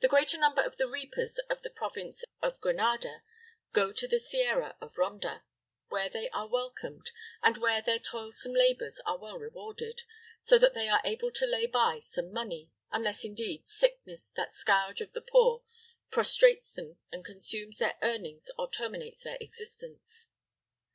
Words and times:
The 0.00 0.08
greater 0.08 0.38
number 0.38 0.62
of 0.62 0.78
the 0.78 0.88
reapers 0.88 1.36
of 1.50 1.60
the 1.60 1.68
province 1.68 2.24
of 2.40 2.58
Granada 2.58 3.22
go 3.74 3.92
to 3.92 4.08
the 4.08 4.18
sierra 4.18 4.78
of 4.80 4.96
Ronda, 4.96 5.44
where 5.88 6.08
they 6.08 6.30
are 6.30 6.48
welcomed, 6.48 7.10
and 7.42 7.58
where 7.58 7.82
their 7.82 7.98
toilsome 7.98 8.54
labors 8.54 8.98
are 9.04 9.18
well 9.18 9.38
rewarded, 9.38 10.00
so 10.40 10.56
that 10.56 10.72
they 10.72 10.88
are 10.88 11.02
able 11.04 11.30
to 11.32 11.44
lay 11.44 11.66
by 11.66 12.00
some 12.00 12.32
money, 12.32 12.70
unless 12.90 13.26
indeed 13.26 13.66
sickness, 13.66 14.32
that 14.36 14.52
scourge 14.52 15.02
of 15.02 15.12
the 15.12 15.20
poor, 15.20 15.62
prostrates 16.10 16.70
them 16.72 16.96
and 17.12 17.22
consumes 17.22 17.76
their 17.76 17.98
earnings 18.00 18.50
or 18.58 18.70
terminates 18.70 19.22
their 19.22 19.36
existence. 19.42 20.28